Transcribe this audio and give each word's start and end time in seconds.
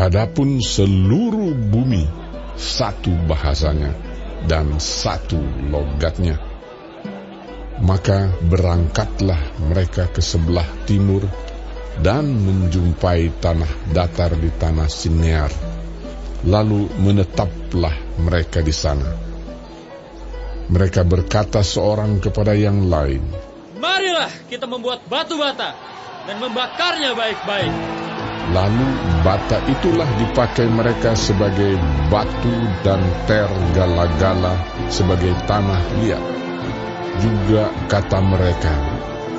Adapun 0.00 0.64
seluruh 0.64 1.52
bumi 1.52 2.08
satu 2.56 3.12
bahasanya 3.28 3.92
dan 4.48 4.80
satu 4.80 5.36
logatnya. 5.68 6.40
Maka 7.84 8.32
berangkatlah 8.48 9.60
mereka 9.60 10.08
ke 10.08 10.24
sebelah 10.24 10.64
timur 10.88 11.28
dan 12.00 12.32
menjumpai 12.32 13.28
tanah 13.44 13.68
datar 13.92 14.40
di 14.40 14.48
tanah 14.56 14.88
Sinear. 14.88 15.52
Lalu 16.48 16.88
menetaplah 16.96 18.24
mereka 18.24 18.64
di 18.64 18.72
sana. 18.72 19.04
Mereka 20.72 21.04
berkata 21.04 21.60
seorang 21.60 22.24
kepada 22.24 22.56
yang 22.56 22.88
lain, 22.88 23.20
Marilah 23.76 24.32
kita 24.48 24.64
membuat 24.64 25.04
batu 25.12 25.36
bata 25.36 25.76
dan 26.24 26.40
membakarnya 26.40 27.12
baik-baik. 27.12 27.99
Lalu 28.50 28.88
bata 29.22 29.60
itulah 29.68 30.08
dipakai 30.16 30.66
mereka 30.66 31.12
sebagai 31.14 31.76
batu 32.08 32.56
dan 32.82 32.98
ter 33.28 33.46
gala-gala 33.76 34.56
sebagai 34.88 35.36
tanah 35.44 35.80
liat. 36.00 36.24
Juga 37.20 37.68
kata 37.92 38.18
mereka, 38.24 38.72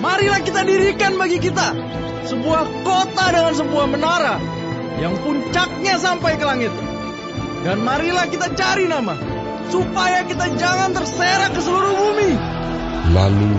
Marilah 0.00 0.40
kita 0.40 0.64
dirikan 0.64 1.20
bagi 1.20 1.36
kita 1.36 1.76
sebuah 2.24 2.64
kota 2.88 3.24
dengan 3.36 3.52
sebuah 3.52 3.86
menara 3.88 4.40
yang 4.96 5.12
puncaknya 5.20 6.00
sampai 6.00 6.40
ke 6.40 6.44
langit. 6.48 6.72
Dan 7.60 7.84
marilah 7.84 8.24
kita 8.32 8.48
cari 8.56 8.88
nama 8.88 9.12
supaya 9.68 10.24
kita 10.24 10.56
jangan 10.56 10.96
terserak 10.96 11.52
ke 11.52 11.60
seluruh 11.60 11.92
bumi. 11.92 12.32
Lalu 13.12 13.52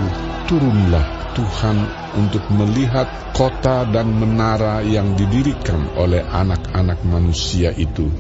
turunlah 0.50 1.21
Tuhan 1.32 1.78
untuk 2.20 2.44
melihat 2.52 3.08
kota 3.32 3.88
dan 3.88 4.12
menara 4.12 4.84
yang 4.84 5.16
didirikan 5.16 5.96
oleh 5.96 6.22
anak-anak 6.24 7.02
manusia 7.08 7.72
itu. 7.76 8.12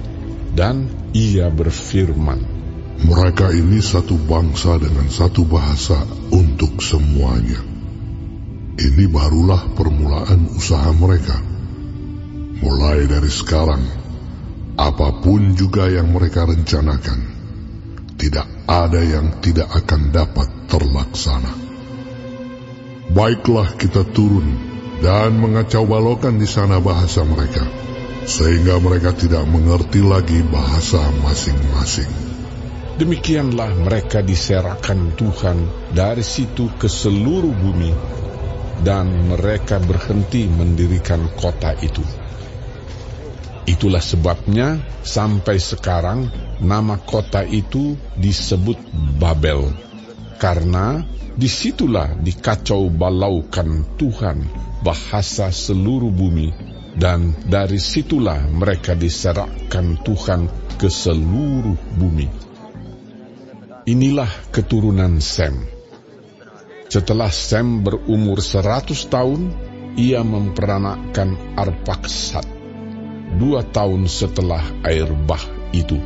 Dan 0.51 0.87
ia 1.15 1.47
berfirman, 1.47 2.59
Mereka 3.01 3.49
ini 3.57 3.81
satu 3.81 4.13
bangsa 4.13 4.77
dengan 4.77 5.09
satu 5.09 5.41
bahasa 5.47 6.05
untuk 6.29 6.83
semuanya. 6.83 7.57
Ini 8.77 9.05
barulah 9.09 9.73
permulaan 9.73 10.53
usaha 10.53 10.91
mereka. 10.93 11.33
Mulai 12.61 13.09
dari 13.09 13.31
sekarang, 13.31 13.83
apa 14.77 15.17
pun 15.17 15.57
juga 15.57 15.89
yang 15.89 16.13
mereka 16.13 16.45
rencanakan, 16.45 17.19
tidak 18.21 18.47
ada 18.69 19.01
yang 19.01 19.41
tidak 19.41 19.69
akan 19.73 20.13
dapat 20.13 20.47
terlaksana. 20.69 21.70
Baiklah 23.11 23.75
kita 23.75 24.07
turun 24.07 24.55
dan 25.03 25.35
mengacau 25.35 25.83
balokan 25.83 26.39
di 26.39 26.47
sana 26.47 26.79
bahasa 26.79 27.27
mereka, 27.27 27.67
sehingga 28.23 28.79
mereka 28.79 29.11
tidak 29.11 29.43
mengerti 29.51 29.99
lagi 29.99 30.39
bahasa 30.47 31.11
masing-masing. 31.19 32.07
Demikianlah 32.95 33.75
mereka 33.83 34.23
diserahkan 34.23 35.11
Tuhan 35.19 35.57
dari 35.91 36.23
situ 36.23 36.71
ke 36.79 36.87
seluruh 36.87 37.51
bumi, 37.51 37.91
dan 38.87 39.11
mereka 39.27 39.83
berhenti 39.83 40.47
mendirikan 40.47 41.27
kota 41.35 41.75
itu. 41.83 42.05
Itulah 43.67 43.99
sebabnya 43.99 44.79
sampai 45.03 45.59
sekarang 45.59 46.31
nama 46.63 46.95
kota 46.95 47.43
itu 47.43 47.99
disebut 48.15 48.79
Babel, 49.19 49.90
karena 50.41 51.05
di 51.37 51.45
situlah 51.45 52.17
dikacau 52.17 52.89
balaukan 52.89 53.85
Tuhan 53.93 54.41
bahasa 54.81 55.53
seluruh 55.53 56.09
bumi, 56.09 56.49
dan 56.97 57.37
dari 57.45 57.77
situlah 57.77 58.49
mereka 58.49 58.97
diserahkan 58.97 60.01
Tuhan 60.01 60.49
ke 60.81 60.89
seluruh 60.89 61.77
bumi. 61.93 62.25
Inilah 63.85 64.49
keturunan 64.49 65.21
Sem. 65.21 65.53
Setelah 66.89 67.29
Sem 67.29 67.85
berumur 67.85 68.41
seratus 68.41 69.05
tahun, 69.05 69.53
ia 69.93 70.25
memperanakkan 70.25 71.53
Arpaksat, 71.53 72.49
dua 73.37 73.61
tahun 73.61 74.09
setelah 74.09 74.65
air 74.89 75.07
bah 75.29 75.45
itu. 75.69 76.01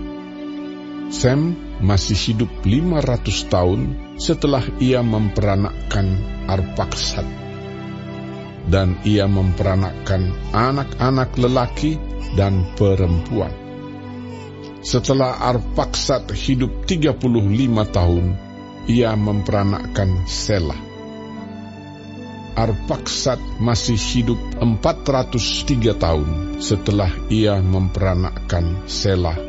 Sem 1.08 1.65
masih 1.84 2.16
hidup 2.16 2.52
lima 2.64 3.04
ratus 3.04 3.48
tahun 3.52 4.16
setelah 4.16 4.64
ia 4.80 5.04
memperanakkan 5.04 6.08
Arpaksat. 6.46 7.28
Dan 8.66 8.98
ia 9.06 9.30
memperanakkan 9.30 10.54
anak-anak 10.54 11.38
lelaki 11.38 12.02
dan 12.34 12.66
perempuan. 12.74 13.54
Setelah 14.86 15.42
Arpaksat 15.54 16.34
hidup 16.34 16.86
35 16.86 17.18
tahun, 17.90 18.26
ia 18.86 19.14
memperanakkan 19.18 20.30
Selah. 20.30 20.78
Arpaksat 22.56 23.42
masih 23.60 23.98
hidup 24.00 24.40
403 24.62 25.92
tahun 25.98 26.30
setelah 26.64 27.12
ia 27.28 27.60
memperanakkan 27.60 28.86
Selah. 28.88 29.45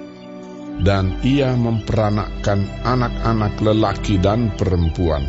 Dan 0.77 1.21
ia 1.25 1.57
memperanakkan 1.57 2.85
anak-anak 2.85 3.59
lelaki 3.65 4.21
dan 4.21 4.53
perempuan. 4.55 5.25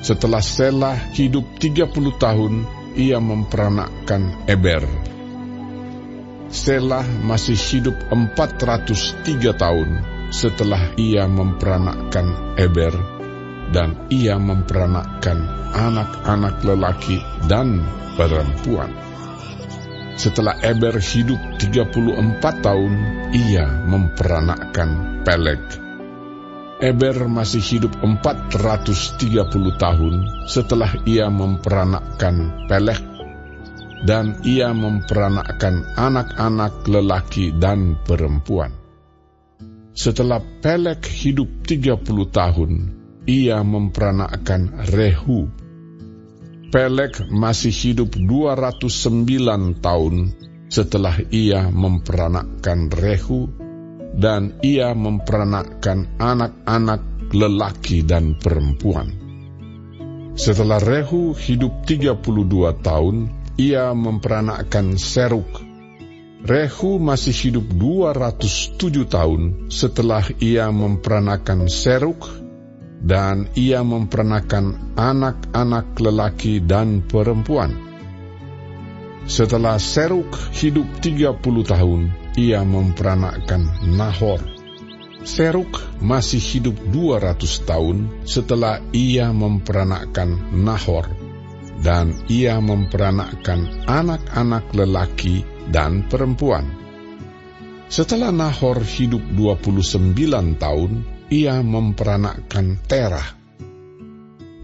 Setelah 0.00 0.40
Selah 0.40 0.96
hidup 1.12 1.58
30 1.60 1.92
tahun, 2.16 2.54
ia 2.96 3.20
memperanakkan 3.20 4.48
Eber. 4.48 4.86
Selah 6.48 7.04
masih 7.26 7.58
hidup 7.58 7.94
403 8.08 9.52
tahun 9.52 9.90
setelah 10.32 10.96
ia 10.96 11.28
memperanakkan 11.28 12.56
Eber 12.56 12.94
dan 13.72 14.08
ia 14.08 14.40
memperanakkan 14.40 15.44
anak-anak 15.76 16.64
lelaki 16.64 17.20
dan 17.44 17.84
perempuan. 18.16 19.07
Setelah 20.18 20.58
Eber 20.66 20.98
hidup 20.98 21.38
34 21.62 22.42
tahun, 22.42 22.92
ia 23.30 23.70
memperanakkan 23.86 25.22
Peleg. 25.22 25.62
Eber 26.82 27.30
masih 27.30 27.62
hidup 27.62 27.94
430 28.02 29.14
tahun 29.78 30.14
setelah 30.50 30.90
ia 31.06 31.30
memperanakkan 31.30 32.66
Peleg 32.66 32.98
dan 34.02 34.42
ia 34.42 34.74
memperanakkan 34.74 35.86
anak-anak 35.94 36.82
lelaki 36.90 37.54
dan 37.54 37.94
perempuan. 38.02 38.74
Setelah 39.94 40.42
Pelek 40.62 41.06
hidup 41.06 41.62
30 41.62 41.94
tahun, 42.30 42.72
ia 43.22 43.62
memperanakkan 43.62 44.86
Rehu. 44.94 45.46
Pelek 46.68 47.32
masih 47.32 47.72
hidup 47.72 48.12
209 48.12 49.80
tahun 49.80 50.36
setelah 50.68 51.16
ia 51.32 51.72
memperanakkan 51.72 52.92
Rehu 52.92 53.48
dan 54.12 54.60
ia 54.60 54.92
memperanakkan 54.92 56.20
anak-anak 56.20 57.32
lelaki 57.32 58.04
dan 58.04 58.36
perempuan. 58.36 59.16
Setelah 60.36 60.76
Rehu 60.76 61.32
hidup 61.32 61.88
32 61.88 62.84
tahun, 62.84 63.16
ia 63.56 63.88
memperanakkan 63.96 65.00
Seruk. 65.00 65.48
Rehu 66.44 67.00
masih 67.00 67.32
hidup 67.48 67.64
207 67.80 69.08
tahun 69.08 69.72
setelah 69.72 70.20
ia 70.36 70.68
memperanakan 70.68 71.64
Seruk 71.72 72.28
dan 73.02 73.46
ia 73.54 73.86
memperanakan 73.86 74.94
anak-anak 74.98 75.94
lelaki 75.98 76.58
dan 76.62 77.02
perempuan. 77.06 77.74
Setelah 79.28 79.76
Seruk 79.76 80.32
hidup 80.56 80.88
30 81.04 81.38
tahun, 81.68 82.00
ia 82.40 82.64
memperanakan 82.64 83.92
Nahor. 83.92 84.40
Seruk 85.20 85.84
masih 86.00 86.40
hidup 86.40 86.78
200 86.88 87.68
tahun 87.68 88.24
setelah 88.24 88.80
ia 88.94 89.28
memperanakan 89.34 90.56
Nahor 90.64 91.10
dan 91.84 92.14
ia 92.26 92.58
memperanakkan 92.58 93.86
anak-anak 93.86 94.64
lelaki 94.74 95.44
dan 95.70 96.06
perempuan. 96.08 96.64
Setelah 97.88 98.32
Nahor 98.32 98.80
hidup 98.84 99.20
29 99.36 100.56
tahun, 100.56 101.17
ia 101.28 101.60
memperanakkan 101.60 102.80
Terah. 102.88 103.36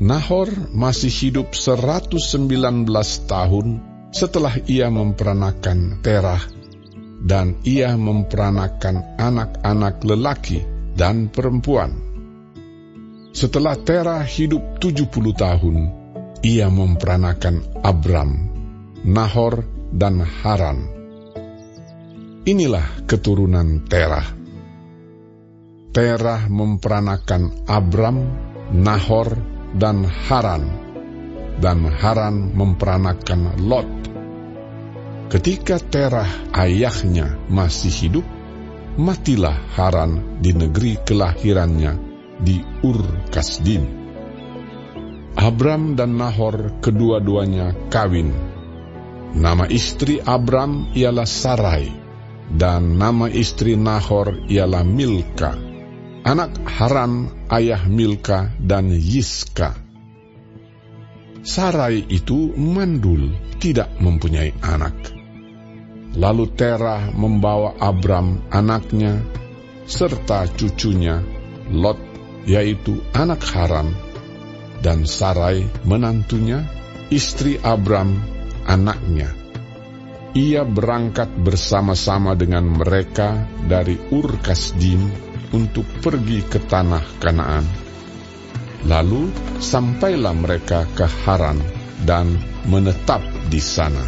Nahor 0.00 0.50
masih 0.74 1.12
hidup 1.12 1.54
119 1.54 2.18
tahun 3.28 3.66
setelah 4.10 4.58
ia 4.66 4.90
memperanakan 4.90 6.02
Terah, 6.02 6.42
dan 7.24 7.60
ia 7.62 7.94
memperanakan 7.94 9.16
anak-anak 9.20 10.02
lelaki 10.02 10.64
dan 10.98 11.28
perempuan. 11.30 11.94
Setelah 13.34 13.74
Terah 13.80 14.22
hidup 14.22 14.78
70 14.78 15.08
tahun, 15.34 15.76
ia 16.44 16.70
memperanakan 16.70 17.82
Abram, 17.82 18.30
Nahor, 19.02 19.66
dan 19.94 20.22
Haran. 20.22 20.90
Inilah 22.44 23.06
keturunan 23.08 23.86
Terah. 23.86 24.43
Terah 25.94 26.50
memperanakan 26.50 27.70
Abram, 27.70 28.18
Nahor, 28.74 29.30
dan 29.78 30.02
Haran, 30.02 30.66
dan 31.62 31.86
Haran 31.86 32.50
memperanakan 32.50 33.62
Lot. 33.62 33.86
Ketika 35.30 35.78
Terah 35.78 36.26
ayahnya 36.50 37.38
masih 37.46 37.94
hidup, 37.94 38.26
matilah 38.98 39.54
Haran 39.78 40.42
di 40.42 40.50
negeri 40.50 40.98
kelahirannya 40.98 41.94
di 42.42 42.58
Ur 42.82 43.30
Kasdim. 43.30 43.86
Abram 45.38 45.94
dan 45.94 46.18
Nahor 46.18 46.82
kedua-duanya 46.82 47.70
kawin. 47.86 48.34
Nama 49.38 49.70
istri 49.70 50.18
Abram 50.18 50.90
ialah 50.90 51.26
Sarai, 51.30 51.86
dan 52.50 52.98
nama 52.98 53.30
istri 53.30 53.78
Nahor 53.78 54.42
ialah 54.50 54.82
Milka. 54.82 55.73
Anak 56.24 56.56
Haran 56.64 57.28
ayah 57.52 57.84
Milka 57.84 58.48
dan 58.56 58.88
Yiska. 58.88 59.76
Sarai 61.44 62.00
itu 62.08 62.48
mandul, 62.56 63.28
tidak 63.60 63.92
mempunyai 64.00 64.56
anak. 64.64 64.96
Lalu 66.16 66.48
Terah 66.56 67.12
membawa 67.12 67.76
Abram 67.76 68.40
anaknya 68.48 69.20
serta 69.84 70.48
cucunya 70.48 71.20
Lot 71.68 72.00
yaitu 72.48 73.04
anak 73.12 73.44
Haran 73.44 73.92
dan 74.80 75.04
Sarai 75.04 75.68
menantunya 75.84 76.64
istri 77.12 77.60
Abram 77.60 78.16
anaknya. 78.64 79.43
Ia 80.34 80.66
berangkat 80.66 81.30
bersama-sama 81.30 82.34
dengan 82.34 82.66
mereka 82.66 83.46
dari 83.70 83.94
Ur 84.10 84.34
Kasdim 84.42 84.98
untuk 85.54 85.86
pergi 86.02 86.42
ke 86.42 86.58
tanah 86.58 87.22
Kanaan. 87.22 87.62
Lalu 88.90 89.30
sampailah 89.62 90.34
mereka 90.34 90.90
ke 90.90 91.06
Haran 91.22 91.62
dan 92.02 92.34
menetap 92.66 93.22
di 93.46 93.62
sana. 93.62 94.02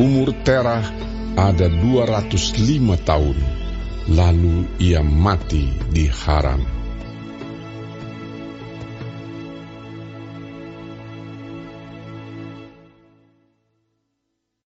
Umur 0.00 0.32
Terah 0.48 0.88
ada 1.36 1.68
205 1.68 2.40
tahun, 3.04 3.36
lalu 4.08 4.64
ia 4.80 5.04
mati 5.04 5.76
di 5.92 6.08
Haran. 6.08 6.79